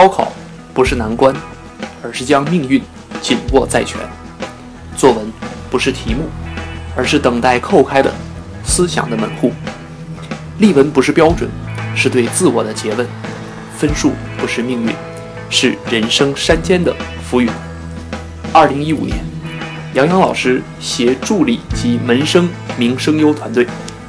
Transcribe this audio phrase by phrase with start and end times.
[0.00, 0.32] 高考
[0.72, 1.30] 不是难关，
[2.02, 2.80] 而是将命运
[3.20, 4.00] 紧握在拳；
[4.96, 5.30] 作文
[5.68, 6.22] 不是题目，
[6.96, 8.10] 而是等待叩开的
[8.64, 9.50] 思想的门户；
[10.56, 11.50] 例文不是标准，
[11.94, 13.04] 是对自我的诘问；
[13.76, 14.90] 分数不是命运，
[15.50, 16.96] 是人生山间的
[17.28, 17.50] 浮云。
[18.54, 19.18] 二零一五年，
[19.92, 22.48] 杨洋老师携助理及门生
[22.78, 23.66] 名声优团队，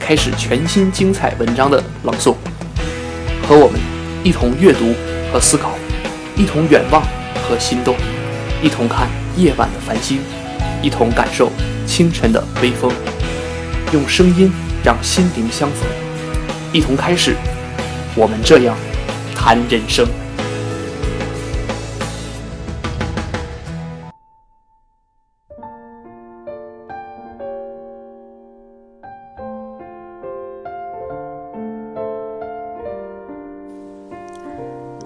[0.00, 2.34] 开始全新精彩文章的朗诵，
[3.46, 3.78] 和我们
[4.22, 4.94] 一同阅读。
[5.32, 5.72] 和思考，
[6.36, 7.00] 一同远望
[7.48, 7.94] 和心动，
[8.60, 10.18] 一同看夜晚的繁星，
[10.82, 11.48] 一同感受
[11.86, 12.90] 清晨的微风，
[13.92, 14.52] 用声音
[14.82, 15.88] 让心灵相逢，
[16.72, 17.36] 一同开始
[18.16, 18.76] 我们这样
[19.36, 20.04] 谈人生。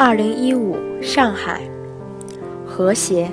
[0.00, 1.60] 二零一五上海，
[2.64, 3.28] 和谐。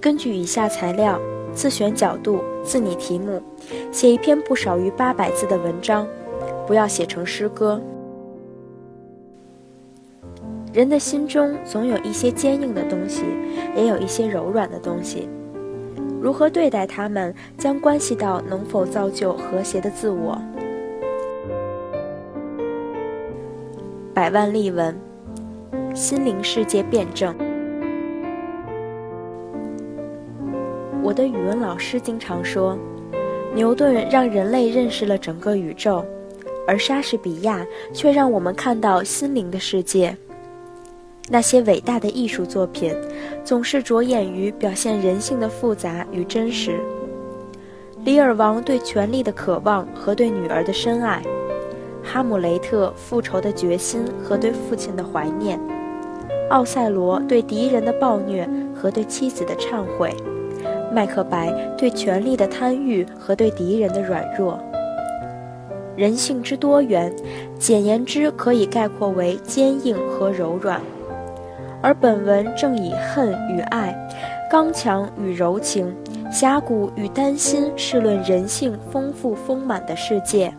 [0.00, 1.18] 根据以下材料，
[1.52, 3.42] 自选角度，自拟题目，
[3.90, 6.06] 写一篇不少于八百字的文章，
[6.68, 7.82] 不要写成诗歌。
[10.72, 13.24] 人的心中总有一些坚硬的东西，
[13.74, 15.28] 也有一些柔软的东西，
[16.22, 20.40] 如何对待它们，将关系到能否造就和谐的自我。
[24.14, 24.96] 百万例文，
[25.92, 27.34] 心灵世界辩证。
[31.02, 32.78] 我的语文老师经常说，
[33.56, 36.04] 牛顿让人类认识了整个宇宙，
[36.64, 40.16] 而莎士比亚却让我们看到心灵的世界。
[41.28, 42.94] 那些伟大的艺术作品，
[43.42, 46.78] 总是着眼于表现人性的复杂与真实。
[48.04, 51.20] 李尔王对权力的渴望和对女儿的深爱。
[52.04, 55.58] 哈姆雷特复仇的决心和对父亲的怀念，
[56.50, 60.14] 奥赛罗对敌人的暴虐和对妻子的忏悔，
[60.92, 64.58] 麦克白对权力的贪欲和对敌人的软弱。
[65.96, 67.14] 人性之多元，
[67.58, 70.80] 简言之可以概括为坚硬和柔软，
[71.80, 73.96] 而本文正以恨与爱、
[74.50, 75.94] 刚强与柔情、
[76.30, 80.52] 峡谷与担心，试论人性丰富丰满的世界。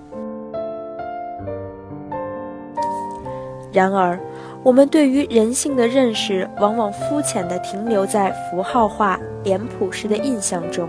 [3.75, 4.17] 然而，
[4.63, 10.87] 我们对于人性的认识往往肤浅地停留在符号化、脸谱式的印象中。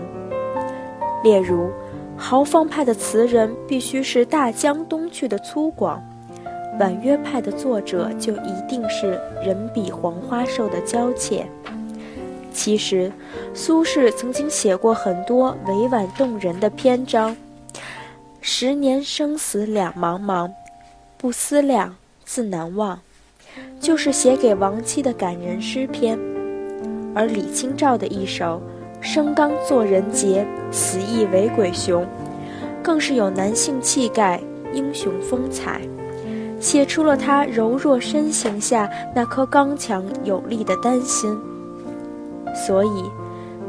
[1.21, 1.69] 例如，
[2.15, 5.99] 豪放派的词人必须是大江东去的粗犷，
[6.79, 11.45] 婉约派的作者就一定是人比黄花瘦的娇怯。
[12.53, 13.11] 其实，
[13.53, 17.35] 苏轼曾经写过很多委婉动人的篇章
[18.39, 20.49] ：“十年生死两茫茫，
[21.17, 21.93] 不思量。”
[22.27, 22.99] 自难忘，
[23.79, 26.19] 就是写给亡妻的感人诗篇；
[27.15, 28.61] 而李清照的一首
[28.99, 32.05] “生当作人杰，死亦为鬼雄”，
[32.83, 34.41] 更是有男性气概、
[34.73, 35.79] 英雄风采，
[36.59, 41.35] 写出了他柔弱身形下那颗刚强有力的丹心。
[42.53, 43.09] 所以。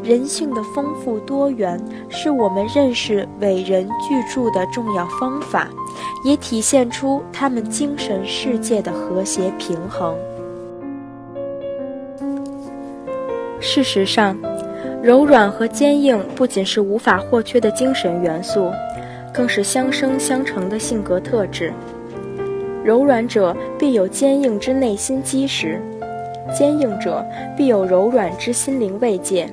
[0.04, 5.68] 人性的丰富多元是我们认识伟人巨著的重要方法，
[6.24, 10.14] 也体现出他们精神世界的和谐平衡。
[13.60, 14.36] 事实上，
[15.02, 18.70] 柔软和坚硬不仅是无法或缺的精神元素，
[19.32, 21.72] 更是相生相成的性格特质。
[22.84, 25.80] 柔软者必有坚硬之内心基石，
[26.56, 27.24] 坚硬者
[27.56, 29.48] 必有柔软之心灵慰藉。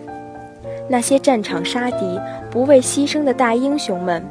[0.88, 2.20] 那些战场杀敌、
[2.52, 4.24] 不畏牺牲的大英雄们，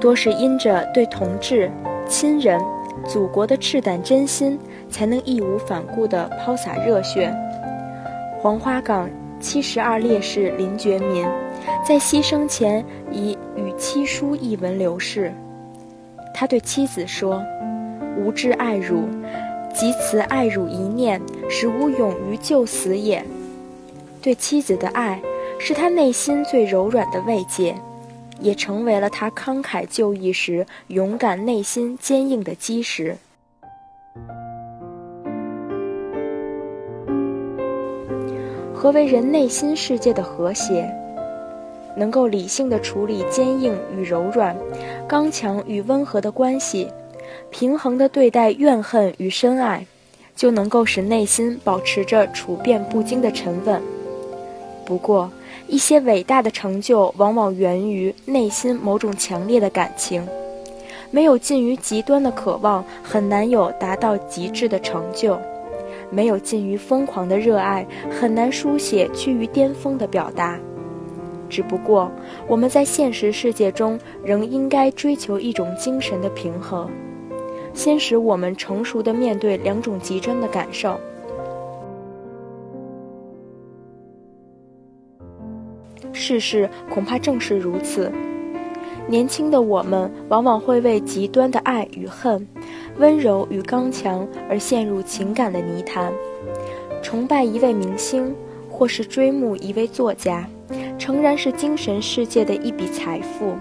[0.00, 1.70] 多是因着对同志、
[2.08, 2.60] 亲人、
[3.06, 4.58] 祖国的赤胆真心，
[4.90, 7.34] 才能义无反顾地抛洒热血。
[8.40, 9.08] 黄花岗
[9.40, 11.26] 七十二烈士林觉民，
[11.86, 15.32] 在牺牲前以与妻书一文流逝。
[16.34, 17.42] 他对妻子说
[18.18, 19.08] ：“吾至爱汝，
[19.72, 23.24] 即此爱汝一念，使吾勇于就死也。”
[24.20, 25.20] 对妻子的爱。
[25.56, 27.74] 是他内心最柔软的慰藉，
[28.40, 33.16] 也成为了他慷慨就义时勇敢、内心坚硬的基石。
[38.74, 40.92] 何为人内心世界的和谐？
[41.96, 44.54] 能够理性的处理坚硬与柔软、
[45.08, 46.90] 刚强与温和的关系，
[47.50, 49.86] 平衡的对待怨恨与深爱，
[50.34, 53.80] 就能够使内心保持着处变不惊的沉稳。
[54.86, 55.30] 不过，
[55.66, 60.26] 一些伟大的成就往往源于内心某种强烈的感情，
[61.10, 65.38] 没有近于极端的渴望，很难有达到极致的成就；
[66.10, 70.58] 没有近于疯狂的热爱，很难书写趋于巅峰的表达。
[71.48, 72.10] 只不过，
[72.46, 76.90] 我们在现实世界中仍应该追求一种精神的平衡，
[77.72, 80.98] 先使我们成熟地面对两种极端的感受。
[86.12, 88.10] 世事恐怕正是如此。
[89.06, 92.46] 年轻的我们往往会为极端的爱与恨、
[92.98, 96.10] 温柔与刚强而陷入情感的泥潭，
[97.02, 98.34] 崇拜一位明星，
[98.70, 100.48] 或是追慕一位作家，
[100.98, 103.52] 诚然是精神世界的一笔财富，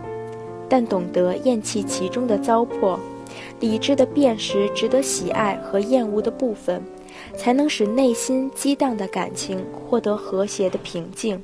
[0.69, 2.98] 但懂得厌弃其中的糟粕，
[3.60, 6.81] 理智的辨识值得喜爱和厌恶的部分，
[7.36, 11.44] 才能使内心激荡的感情获得和谐的平静。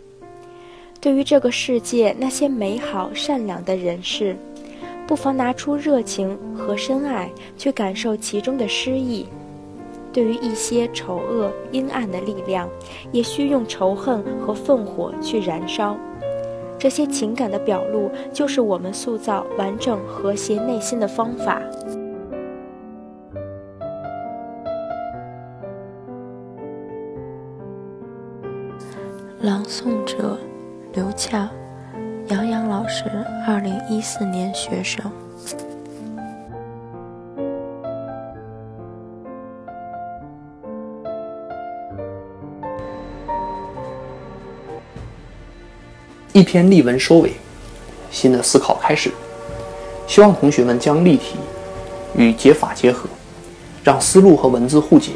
[1.01, 4.35] 对于这个世界那些美好善良的人士，
[5.07, 9.25] 不妨拿出热情和深爱，去感受其中的诗意；
[10.11, 12.69] 对于一些丑恶阴暗的力量，
[13.13, 15.95] 也需用仇恨和愤火去燃烧。
[16.77, 21.61] 这些情感的表露，就是我们塑造完整和谐内心的方法。
[29.41, 30.37] 朗诵者。
[30.99, 31.49] 刘恰，
[32.27, 33.05] 杨洋老师，
[33.47, 35.01] 二零一四年学生。
[46.33, 47.31] 一篇例文收尾，
[48.11, 49.09] 新的思考开始。
[50.05, 51.37] 希望同学们将例题
[52.13, 53.07] 与解法结合，
[53.85, 55.13] 让思路和文字互解，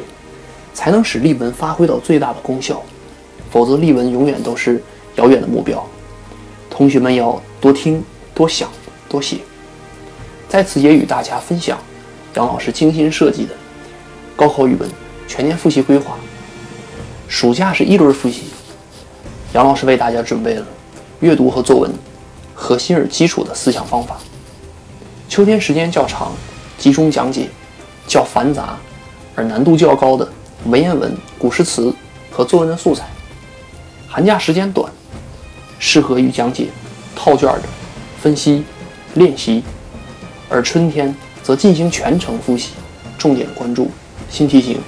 [0.72, 2.82] 才能使例文发挥到最大的功效。
[3.50, 4.82] 否则，例文永远都是。
[5.16, 5.84] 遥远的目标，
[6.68, 8.68] 同学们要多听、多想、
[9.08, 9.38] 多写。
[10.48, 11.78] 在此也与大家分享
[12.34, 13.54] 杨老师精心设计的
[14.36, 14.88] 高考语文
[15.26, 16.16] 全年复习规划。
[17.28, 18.44] 暑假是一轮复习，
[19.52, 20.66] 杨老师为大家准备了
[21.20, 21.90] 阅读和作文
[22.54, 24.18] 核心而基础的思想方法。
[25.28, 26.32] 秋天时间较长，
[26.78, 27.48] 集中讲解
[28.06, 28.76] 较繁杂
[29.34, 30.28] 而难度较高的
[30.66, 31.92] 文言文、古诗词
[32.30, 33.04] 和作文的素材。
[34.06, 34.92] 寒假时间短。
[35.86, 36.68] 适合于讲解
[37.14, 37.68] 套卷的
[38.18, 38.64] 分析
[39.16, 39.62] 练习，
[40.48, 42.70] 而春天则进行全程复习，
[43.18, 43.90] 重点关注
[44.30, 44.80] 新题型、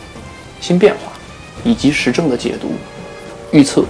[0.58, 1.12] 新变化
[1.62, 2.70] 以及时政的解读、
[3.52, 3.84] 预测。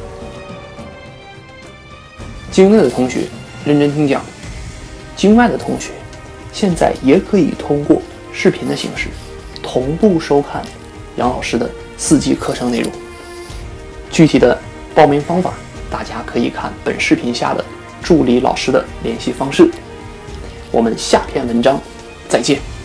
[2.50, 3.28] 境内的同学
[3.64, 4.20] 认真听讲，
[5.14, 5.92] 境外的同学
[6.52, 9.06] 现在也可以通过视频的形式
[9.62, 10.60] 同步收看
[11.14, 12.90] 杨老师的四季课程内容。
[14.10, 14.58] 具体的
[14.92, 15.54] 报名方法。
[15.90, 17.64] 大家可以看本视频下的
[18.02, 19.70] 助理老师的联系方式。
[20.70, 21.80] 我们下篇文章
[22.28, 22.75] 再见。